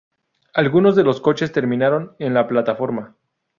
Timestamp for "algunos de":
0.55-1.03